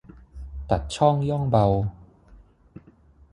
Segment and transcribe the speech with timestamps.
[0.69, 1.65] ตัดช่องย่องเบา